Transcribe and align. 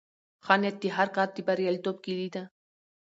ښه 0.45 0.55
نیت 0.61 0.75
د 0.81 0.85
هر 0.97 1.07
کار 1.15 1.27
د 1.35 1.37
بریالیتوب 1.47 1.97
کیلي 2.05 2.29
ده. 2.35 2.43